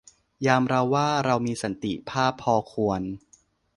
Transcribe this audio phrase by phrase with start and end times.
[0.45, 3.01] ยามเราว่า เรามีสันติภาพพอควร